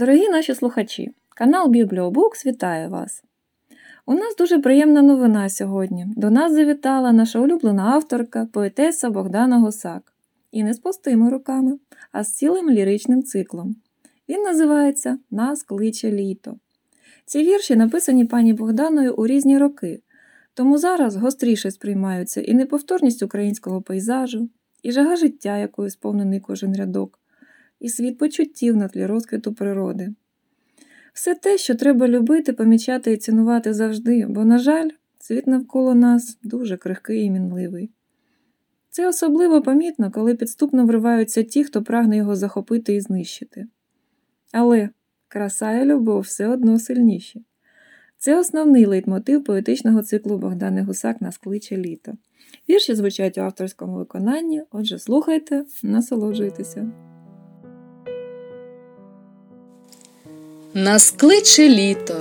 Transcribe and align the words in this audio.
Дорогі 0.00 0.28
наші 0.28 0.54
слухачі, 0.54 1.10
канал 1.36 1.68
Бібліобукс 1.68 2.46
вітає 2.46 2.88
вас. 2.88 3.24
У 4.06 4.14
нас 4.14 4.36
дуже 4.36 4.58
приємна 4.58 5.02
новина 5.02 5.48
сьогодні. 5.48 6.06
До 6.16 6.30
нас 6.30 6.52
завітала 6.52 7.12
наша 7.12 7.40
улюблена 7.40 7.82
авторка, 7.82 8.48
поетеса 8.52 9.10
Богдана 9.10 9.58
Гусак. 9.58 10.12
І 10.52 10.64
не 10.64 10.74
з 10.74 10.78
пустими 10.78 11.30
руками, 11.30 11.78
а 12.12 12.24
з 12.24 12.34
цілим 12.34 12.70
ліричним 12.70 13.22
циклом. 13.22 13.76
Він 14.28 14.42
називається 14.42 15.18
Нас 15.30 15.62
кличе 15.62 16.12
літо. 16.12 16.56
Ці 17.24 17.42
вірші 17.42 17.76
написані 17.76 18.24
пані 18.24 18.52
Богданою 18.52 19.14
у 19.14 19.26
різні 19.26 19.58
роки, 19.58 20.02
тому 20.54 20.78
зараз 20.78 21.16
гостріше 21.16 21.70
сприймаються 21.70 22.40
і 22.40 22.54
неповторність 22.54 23.22
українського 23.22 23.82
пейзажу, 23.82 24.48
і 24.82 24.92
жага 24.92 25.16
життя, 25.16 25.58
якою 25.58 25.90
сповнений 25.90 26.40
кожен 26.40 26.76
рядок, 26.76 27.19
і 27.80 27.88
світ 27.88 28.18
почуттів 28.18 28.76
на 28.76 28.88
тлі 28.88 29.06
розквіту 29.06 29.52
природи. 29.52 30.14
Все 31.12 31.34
те, 31.34 31.58
що 31.58 31.74
треба 31.74 32.08
любити, 32.08 32.52
помічати 32.52 33.12
і 33.12 33.16
цінувати 33.16 33.74
завжди, 33.74 34.26
бо, 34.28 34.44
на 34.44 34.58
жаль, 34.58 34.88
світ 35.18 35.46
навколо 35.46 35.94
нас 35.94 36.38
дуже 36.42 36.76
крихкий 36.76 37.24
і 37.24 37.30
мінливий. 37.30 37.90
Це 38.90 39.08
особливо 39.08 39.62
помітно, 39.62 40.10
коли 40.10 40.34
підступно 40.34 40.86
вриваються 40.86 41.42
ті, 41.42 41.64
хто 41.64 41.82
прагне 41.82 42.16
його 42.16 42.36
захопити 42.36 42.94
і 42.94 43.00
знищити. 43.00 43.66
Але 44.52 44.88
краса 45.28 45.72
і 45.72 45.84
любов 45.84 46.20
все 46.20 46.48
одно 46.48 46.78
сильніші. 46.78 47.44
Це 48.18 48.38
основний 48.38 48.86
лейтмотив 48.86 49.44
поетичного 49.44 50.02
циклу 50.02 50.38
Богдани 50.38 50.82
Гусак 50.82 51.20
«Нас 51.20 51.38
кличе 51.38 51.76
літо. 51.76 52.12
Вірші 52.68 52.94
звучать 52.94 53.38
у 53.38 53.40
авторському 53.40 53.96
виконанні, 53.96 54.62
отже, 54.70 54.98
слухайте, 54.98 55.64
насолоджуйтеся. 55.82 57.09
Нас 60.74 61.14
кличе 61.16 61.68
літо, 61.68 62.14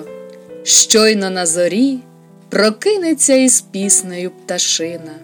щойно 0.63 1.29
на 1.29 1.45
зорі 1.45 1.99
прокинеться 2.49 3.33
із 3.33 3.61
піснею 3.61 4.31
пташина, 4.31 5.15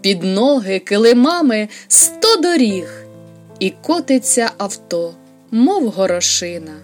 під 0.00 0.22
ноги 0.22 0.78
килимами 0.78 1.68
сто 1.88 2.36
доріг, 2.36 3.04
і 3.58 3.72
котиться 3.82 4.50
авто, 4.58 5.14
мов 5.50 5.88
горошина. 5.88 6.76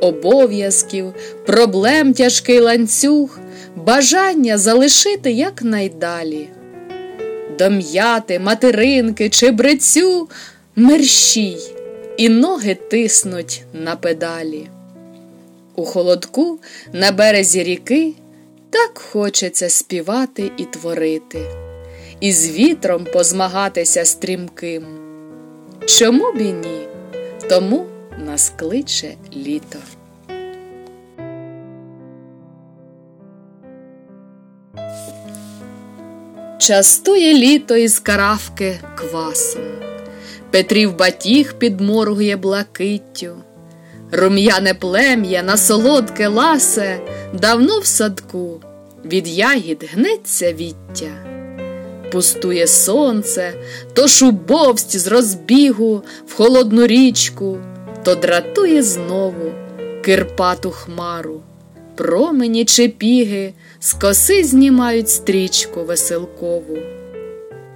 Обов'язків, 0.00 1.14
проблем 1.46 2.12
тяжкий 2.12 2.60
ланцюг, 2.60 3.38
бажання 3.76 4.58
залишити 4.58 5.32
якнайдалі. 5.32 6.48
Дом'яти, 7.58 8.38
материнки 8.38 9.28
чи 9.28 9.50
брецю 9.50 10.28
мерщій 10.76 11.58
і 12.16 12.28
ноги 12.28 12.74
тиснуть 12.74 13.64
на 13.72 13.96
педалі. 13.96 14.68
У 15.74 15.84
холодку 15.84 16.58
на 16.92 17.12
березі 17.12 17.62
ріки 17.62 18.12
так 18.70 18.98
хочеться 18.98 19.68
співати 19.68 20.50
і 20.56 20.64
творити, 20.64 21.46
і 22.20 22.32
з 22.32 22.50
вітром 22.50 23.06
позмагатися 23.12 24.04
стрімким. 24.04 24.84
Чому 25.86 26.32
б 26.32 26.40
і 26.40 26.52
ні? 26.52 26.88
Тому 27.48 27.86
нас 28.18 28.52
кличе 28.56 29.14
літо. 29.36 29.78
Частує 36.58 37.34
літо 37.34 37.76
із 37.76 37.98
каравки 37.98 38.78
квасом. 38.96 39.83
Петрів 40.54 40.96
батіг 40.96 41.54
підморгує 41.58 42.36
блакиттю, 42.36 43.36
рум'яне 44.12 44.74
плем'я 44.74 45.42
на 45.42 45.56
солодке 45.56 46.28
ласе, 46.28 47.00
давно 47.32 47.78
в 47.78 47.86
садку. 47.86 48.60
Від 49.04 49.28
ягід 49.28 49.88
гнеться 49.92 50.52
віття, 50.52 51.10
пустує 52.12 52.66
сонце, 52.66 53.54
то 53.92 54.08
шубовсть 54.08 54.98
з 54.98 55.06
розбігу 55.06 56.02
в 56.26 56.34
холодну 56.34 56.86
річку, 56.86 57.58
то 58.04 58.14
дратує 58.14 58.82
знову 58.82 59.52
кирпату 60.04 60.70
хмару, 60.70 61.42
промені 61.94 62.64
чи 62.64 62.88
піги 62.88 63.52
з 63.80 63.92
коси 63.92 64.44
знімають 64.44 65.08
стрічку 65.08 65.84
веселкову, 65.84 66.78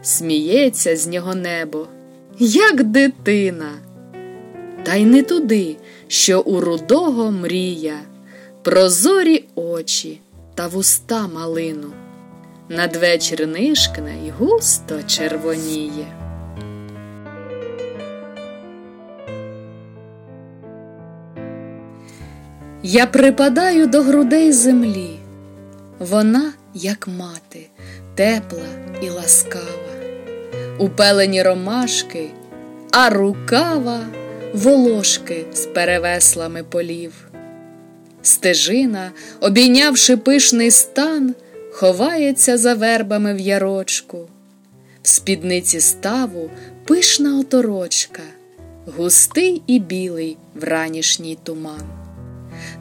сміється 0.03 0.97
з 0.97 1.06
нього 1.06 1.34
небо 1.34 1.87
як 2.38 2.84
дитина, 2.84 3.71
та 4.82 4.94
й 4.94 5.04
не 5.04 5.22
туди, 5.22 5.76
що 6.09 6.41
у 6.41 6.60
рудого 6.60 7.31
мрія, 7.31 7.99
прозорі 8.62 9.44
очі 9.54 10.21
та 10.54 10.66
вуста 10.66 11.28
малину. 11.28 11.93
Надвечір 12.69 13.47
нишкне 13.47 14.26
й 14.26 14.31
густо 14.31 15.03
червоніє. 15.06 16.06
Я 22.82 23.06
припадаю 23.06 23.87
до 23.87 24.03
грудей 24.03 24.53
землі, 24.53 25.19
вона, 25.99 26.53
як 26.75 27.09
мати, 27.09 27.69
тепла 28.15 28.66
і 29.03 29.10
ласкава 29.10 29.88
у 30.78 30.89
пелені 30.89 31.43
ромашки, 31.43 32.31
а 32.93 33.11
рукава 33.11 34.00
волошки 34.55 35.44
з 35.53 35.66
перевеслами 35.66 36.62
полів. 36.62 37.12
Стежина, 38.22 39.11
обійнявши 39.41 40.17
пишний 40.17 40.71
стан, 40.71 41.34
ховається 41.72 42.59
за 42.59 42.75
вербами 42.75 43.34
в 43.34 43.41
ярочку, 43.41 44.19
в 45.03 45.09
спідниці 45.09 45.81
ставу 45.81 46.50
пишна 46.84 47.38
оторочка, 47.38 48.22
густий 48.97 49.62
і 49.67 49.78
білий 49.78 50.37
вранішній 50.55 51.38
туман. 51.43 51.83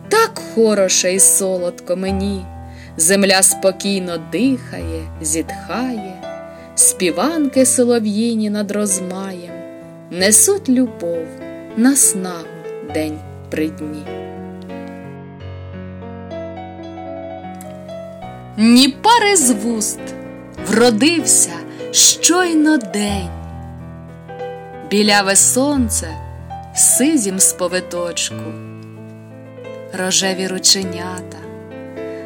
Так 0.10 0.42
хороше 0.56 1.14
й 1.14 1.20
солодко 1.20 1.96
мені, 1.96 2.46
земля 2.98 3.44
спокійно 3.44 4.30
дихає, 4.32 5.12
зітхає 5.22 6.27
співанки 6.78 7.66
солов'їні 7.66 8.50
над 8.50 8.72
розмаєм, 8.72 9.54
несуть 10.12 10.70
любов 10.70 11.26
на 11.78 11.96
снагу 11.96 12.46
день 12.94 13.20
при 13.50 13.70
дні. 13.70 14.04
Ні 18.58 18.96
пари 19.02 19.36
з 19.36 19.52
вуст 19.52 20.00
вродився 20.68 21.54
щойно 21.92 22.78
день, 22.78 23.30
біляве 24.90 25.36
сонце 25.36 26.08
сизім 26.76 27.40
з 27.40 27.54
повиточку, 27.54 28.54
рожеві 29.94 30.48
рученята, 30.48 31.38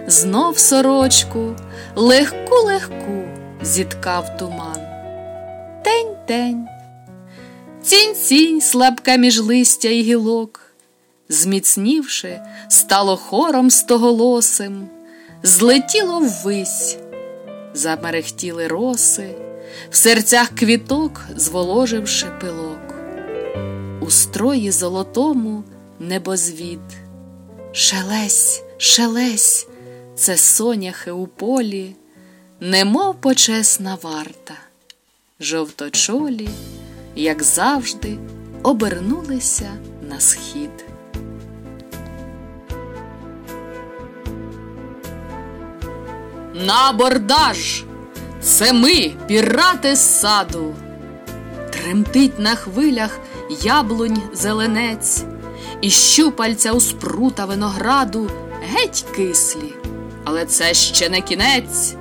знов 0.08 0.58
сорочку 0.58 1.56
легку 1.96 2.56
легку 2.66 3.21
зіткав 3.64 4.38
туман. 4.38 4.80
Тень-тень, 5.84 6.66
цінь-цінь 7.82 8.62
слабка 8.62 9.16
між 9.16 9.40
листя 9.40 9.90
і 9.90 10.02
гілок, 10.02 10.62
зміцнівши, 11.30 12.42
стало 12.70 13.18
хором 13.18 13.70
стоголосим, 13.70 14.90
злетіло 15.44 16.20
ввись, 16.20 16.98
замерехтіли 17.74 18.68
роси, 18.68 19.36
в 19.90 19.96
серцях 19.96 20.50
квіток 20.50 21.22
зволоживши 21.36 22.28
пилок. 22.42 22.96
У 24.02 24.10
строї 24.10 24.72
золотому 24.72 25.64
небозвід. 26.00 26.80
Шелесь, 27.72 28.64
шелесь, 28.78 29.68
це 30.16 30.38
соняхи 30.38 31.12
у 31.12 31.28
полі 31.28 31.96
немов 32.62 33.16
почесна 33.16 33.98
варта, 34.02 34.54
жовточолі, 35.40 36.50
як 37.16 37.44
завжди, 37.44 38.18
обернулися 38.64 39.72
на 40.10 40.20
схід. 40.20 40.86
На 46.54 46.90
абордаж! 46.90 47.84
Це 48.42 48.74
ми, 48.74 49.12
пірати 49.28 49.96
з 49.96 50.20
саду, 50.20 50.76
тремтить 51.72 52.40
на 52.40 52.56
хвилях 52.56 53.20
яблунь 53.62 54.22
зеленець, 54.34 55.24
і 55.82 55.90
щупальця 55.90 56.72
у 56.72 56.80
спрута 56.80 57.46
винограду 57.46 58.30
геть 58.74 59.06
кислі, 59.16 59.74
але 60.24 60.46
це 60.46 60.74
ще 60.74 61.10
не 61.10 61.22
кінець 61.22 61.96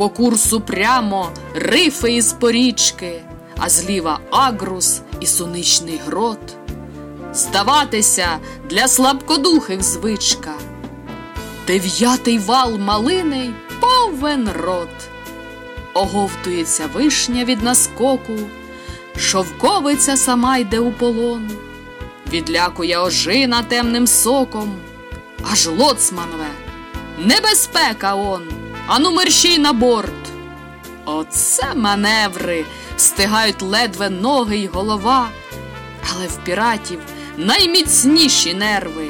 по 0.00 0.08
курсу 0.08 0.60
прямо 0.60 1.30
рифи 1.54 2.12
із 2.12 2.32
порічки, 2.32 3.22
а 3.58 3.68
зліва 3.68 4.20
агрус 4.30 5.00
і 5.20 5.26
суничний 5.26 6.00
грот. 6.06 6.38
здаватися 7.32 8.28
для 8.70 8.88
слабкодухих 8.88 9.82
звичка. 9.82 10.54
Дев'ятий 11.66 12.38
вал 12.38 12.78
малини 12.78 13.50
повен 13.80 14.48
рот. 14.64 14.88
Оговтується 15.94 16.86
вишня 16.94 17.44
від 17.44 17.62
наскоку, 17.62 18.38
шовковиця 19.16 20.16
сама 20.16 20.56
йде 20.56 20.80
у 20.80 20.92
полон, 20.92 21.50
відлякує 22.32 22.98
ожина 22.98 23.62
темним 23.62 24.06
соком, 24.06 24.72
аж 25.52 25.66
лоцманове, 25.66 26.50
небезпека 27.18 28.14
он, 28.14 28.42
ану 28.90 29.10
мерщій 29.10 29.58
на 29.58 29.72
борт. 29.72 30.12
Оце 31.04 31.74
маневри, 31.74 32.64
встигають 32.96 33.62
ледве 33.62 34.10
ноги 34.10 34.56
й 34.56 34.66
голова, 34.66 35.28
але 36.12 36.26
в 36.26 36.36
піратів 36.36 36.98
найміцніші 37.36 38.54
нерви. 38.54 39.08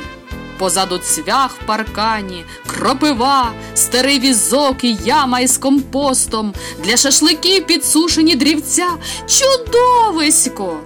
Позаду 0.59 0.99
цвях 0.99 1.57
в 1.57 1.67
паркані, 1.67 2.45
кропива, 2.67 3.53
старий 3.75 4.21
візок 4.21 4.85
і 4.85 4.99
яма 5.05 5.41
із 5.41 5.59
компостом, 5.59 6.55
для 6.85 6.97
шашликів 6.97 7.67
підсушені 7.67 8.37
дрівця. 8.37 8.89
Чудовисько! 9.27 10.77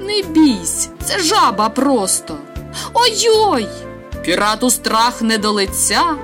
Не 0.00 0.22
бійсь, 0.22 0.88
це 1.04 1.18
жаба 1.18 1.68
просто. 1.68 2.38
Ой-ой! 2.94 3.66
Пірату 4.24 4.70
страх 4.70 5.22
не 5.22 5.38
до 5.38 5.52
лиця. 5.52 6.16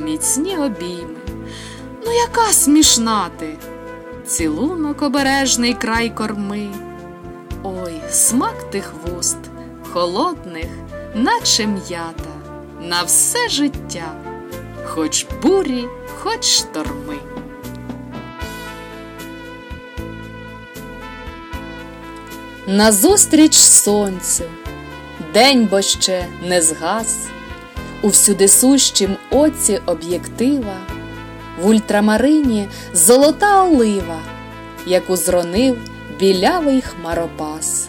Міцні 0.00 0.56
обійми. 0.56 1.16
Ну, 2.06 2.12
яка 2.12 2.52
смішна 2.52 3.30
ти? 3.38 3.56
Цілунок 4.26 5.02
обережний 5.02 5.74
край 5.74 6.10
корми. 6.10 6.68
Ой, 7.62 8.00
смак 8.10 8.70
тих 8.70 8.92
вуст, 9.04 9.38
холодних, 9.92 10.68
наче 11.14 11.66
м'ята, 11.66 12.30
на 12.80 13.02
все 13.02 13.48
життя, 13.48 14.12
хоч 14.84 15.26
бурі, 15.42 15.84
хоч 16.18 16.44
шторми. 16.44 17.18
Назустріч 22.66 23.54
сонцю, 23.54 24.44
день 25.34 25.68
бо 25.70 25.82
ще 25.82 26.26
не 26.48 26.62
згас, 26.62 27.16
у 28.02 28.08
всюдисущім 28.08 29.16
оці 29.30 29.80
об'єктива, 29.86 30.76
в 31.62 31.66
ультрамарині 31.66 32.68
золота 32.94 33.64
олива, 33.64 34.18
яку 34.86 35.16
зронив 35.16 35.76
білявий 36.20 36.80
хмаропас. 36.80 37.88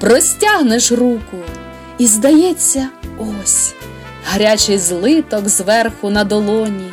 Простягнеш 0.00 0.92
руку, 0.92 1.36
і 1.98 2.06
здається, 2.06 2.88
ось 3.18 3.74
гарячий 4.24 4.78
злиток 4.78 5.48
зверху 5.48 6.10
на 6.10 6.24
долоні, 6.24 6.90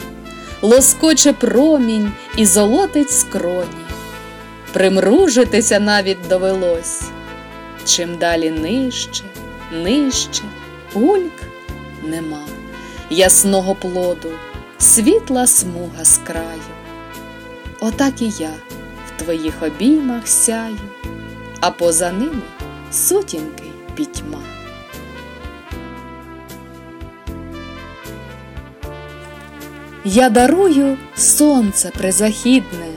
лоскоче 0.61 1.33
промінь 1.33 2.11
і 2.37 2.45
золотить 2.45 3.11
скроні. 3.11 3.85
Примружитися 4.73 5.79
навіть 5.79 6.27
довелось. 6.29 7.01
Чим 7.85 8.17
далі 8.17 8.49
нижче, 8.49 9.23
нижче, 9.71 10.43
ульк 10.93 11.50
нема 12.03 12.45
ясного 13.09 13.75
плоду, 13.75 14.29
світла 14.79 15.47
смуга 15.47 16.05
з 16.05 16.17
краю. 16.17 16.71
Отак 17.79 18.21
і 18.21 18.25
я 18.39 18.51
в 19.07 19.23
твоїх 19.23 19.63
обіймах 19.63 20.27
сяю, 20.27 20.79
а 21.59 21.71
поза 21.71 22.11
ними 22.11 22.41
сутінки 22.91 23.63
пітьма. 23.95 24.39
Я 30.05 30.29
дарую 30.29 30.97
сонце 31.15 31.89
призахідне, 31.89 32.87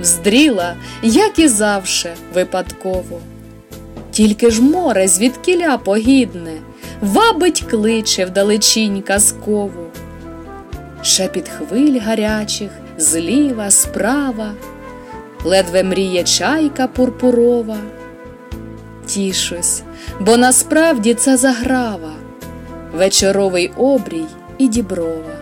вздріла, 0.00 0.76
як 1.02 1.38
і 1.38 1.48
завше, 1.48 2.14
випадково. 2.34 3.20
Тільки 4.10 4.50
ж 4.50 4.62
море 4.62 5.08
звідкіля 5.08 5.78
погідне, 5.78 6.52
вабить 7.02 7.64
кличе 7.70 8.24
вдалечінь 8.24 9.02
казкову. 9.02 9.86
Шепіт 11.02 11.48
хвиль 11.48 12.00
гарячих, 12.00 12.70
зліва, 12.98 13.70
справа, 13.70 14.52
ледве 15.44 15.82
мріє 15.82 16.24
чайка 16.24 16.86
пурпурова. 16.86 17.76
Тішусь, 19.06 19.82
бо 20.20 20.36
насправді 20.36 21.14
це 21.14 21.36
заграва, 21.36 22.12
вечоровий 22.94 23.72
обрій 23.76 24.26
і 24.58 24.68
діброва, 24.68 25.34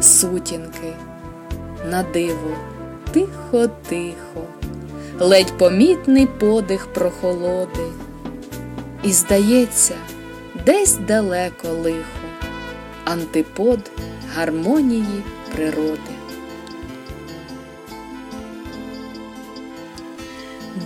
сутінки. 0.00 0.92
На 1.90 2.02
диво, 2.02 2.56
тихо, 3.12 3.68
тихо, 3.88 4.42
ледь 5.20 5.58
помітний 5.58 6.26
подих 6.26 6.86
прохолоди, 6.86 7.86
і 9.02 9.12
здається, 9.12 9.94
десь 10.66 10.94
далеко 10.94 11.68
лихо, 11.68 12.28
антипод 13.04 13.90
гармонії 14.34 15.22
природи. 15.54 16.00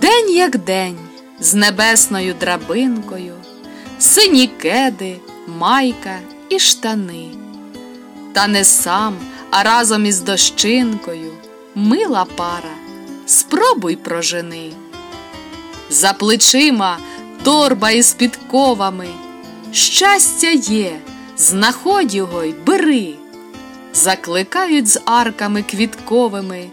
День 0.00 0.30
як 0.30 0.58
день, 0.58 0.98
з 1.40 1.54
небесною 1.54 2.34
драбинкою, 2.40 3.34
сині 3.98 4.46
кеди, 4.46 5.16
майка 5.46 6.18
і 6.48 6.58
штани. 6.58 7.28
Та 8.32 8.46
не 8.48 8.64
сам, 8.64 9.16
а 9.50 9.62
разом 9.62 10.06
із 10.06 10.20
дощинкою, 10.20 11.32
мила 11.74 12.26
пара, 12.36 12.74
спробуй 13.26 13.96
прожени. 13.96 14.72
За 15.90 16.12
плечима 16.12 16.98
торба 17.42 17.90
із 17.90 18.12
підковами, 18.12 19.08
щастя 19.72 20.50
є, 20.50 20.98
знаходь 21.36 22.14
його 22.14 22.44
й 22.44 22.54
бери, 22.66 23.14
закликають 23.94 24.88
з 24.88 25.00
арками 25.04 25.62
квітковими, 25.62 26.66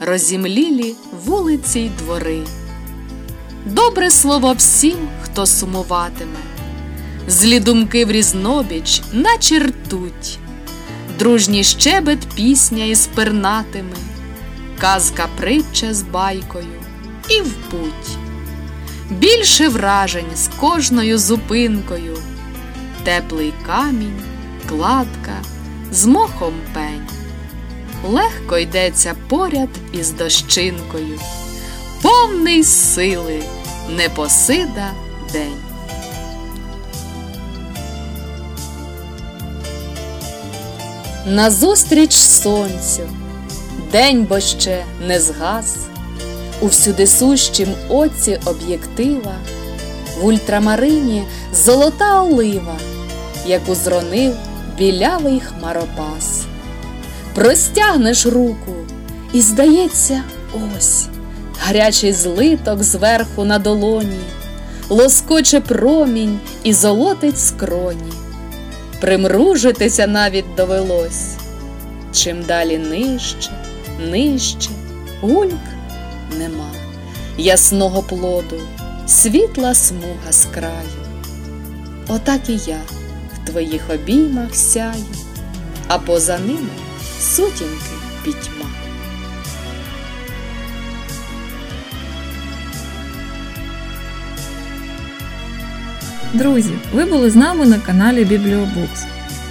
розімлілі 0.00 0.94
вулиці 1.24 1.80
й 1.80 1.88
двори. 1.88 2.42
Добре 3.66 4.10
слово 4.10 4.52
всім, 4.52 4.96
хто 5.22 5.46
сумуватиме, 5.46 6.38
злі 7.28 7.60
думки 7.60 8.04
в 8.04 8.10
різнобіч, 8.10 9.02
наче 9.12 9.58
ртуть, 9.58 10.38
дружній 11.18 11.64
щебет 11.64 12.18
пісня 12.34 12.84
із 12.84 13.06
пернатими, 13.06 13.96
казка 14.80 15.28
притча 15.36 15.94
з 15.94 16.02
байкою 16.02 16.82
і 17.28 17.40
в 17.40 17.52
путь. 17.70 18.18
Більше 19.10 19.68
вражень 19.68 20.36
з 20.36 20.48
кожною 20.60 21.18
зупинкою, 21.18 22.16
теплий 23.08 23.52
камінь, 23.66 24.20
кладка 24.68 25.36
з 25.92 26.06
мохом 26.06 26.54
пень. 26.74 27.08
Легко 28.04 28.58
йдеться 28.58 29.14
поряд 29.28 29.68
із 29.92 30.10
дощинкою, 30.10 31.20
повний 32.02 32.64
сили 32.64 33.42
непосида 33.96 34.90
день. 35.32 35.56
Назустріч 41.26 42.12
сонцю, 42.12 43.08
день 43.92 44.26
бо 44.28 44.40
ще 44.40 44.84
не 45.06 45.20
згас, 45.20 45.76
у 46.60 46.66
всюдисущім 46.66 47.68
оці 47.88 48.40
об'єктива, 48.44 49.34
в 50.20 50.24
ультрамарині 50.24 51.24
золота 51.52 52.22
олива, 52.22 52.76
яку 53.48 53.74
зронив 53.74 54.34
білявий 54.78 55.40
хмаропас. 55.40 56.42
Простягнеш 57.34 58.26
руку, 58.26 58.74
і 59.32 59.40
здається, 59.40 60.22
ось 60.76 61.06
гарячий 61.60 62.12
злиток 62.12 62.82
зверху 62.82 63.44
на 63.44 63.58
долоні, 63.58 64.20
лоскоче 64.88 65.60
промінь 65.60 66.38
і 66.62 66.72
золотить 66.72 67.38
скроні. 67.38 68.12
Примружитися 69.00 70.06
навіть 70.06 70.54
довелось. 70.56 71.34
Чим 72.12 72.42
далі 72.42 72.78
нижче, 72.78 73.50
нижче, 74.10 74.70
ульк 75.22 75.52
нема 76.38 76.70
ясного 77.38 78.02
плоду, 78.02 78.60
світла 79.06 79.74
смуга 79.74 80.32
з 80.32 80.44
краю. 80.44 81.04
Отак 82.08 82.40
і 82.48 82.52
я 82.52 82.78
твоїх 83.48 83.82
обіймах 83.94 84.54
сяю, 84.54 85.04
а 85.86 85.98
поза 85.98 86.38
ними 86.38 86.68
сутінки 87.20 87.94
пітьма. 88.24 88.66
Друзі, 96.34 96.70
ви 96.92 97.04
були 97.04 97.30
з 97.30 97.36
нами 97.36 97.66
на 97.66 97.78
каналі 97.78 98.24
Бібліобукс. 98.24 99.04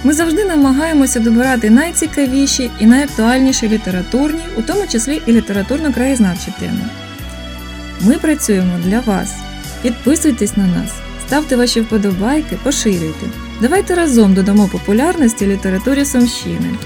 Ми 0.04 0.12
завжди 0.12 0.44
намагаємося 0.44 1.20
добирати 1.20 1.70
найцікавіші 1.70 2.70
і 2.78 2.86
найактуальніші 2.86 3.68
літературні, 3.68 4.42
у 4.56 4.62
тому 4.62 4.86
числі 4.86 5.22
і 5.26 5.32
літературно-краєзнавчі 5.32 6.58
теми. 6.60 6.88
Ми 8.00 8.14
працюємо 8.14 8.78
для 8.84 9.00
вас. 9.00 9.34
Підписуйтесь 9.82 10.56
на 10.56 10.66
нас, 10.66 10.92
ставте 11.26 11.56
ваші 11.56 11.80
вподобайки, 11.80 12.58
поширюйте. 12.62 13.47
Давайте 13.60 13.94
разом 13.94 14.34
додамо 14.34 14.68
популярності 14.68 15.46
літературі 15.46 16.04
Сумщини. 16.04 16.78